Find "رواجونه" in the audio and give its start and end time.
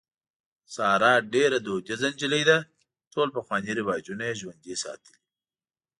3.79-4.23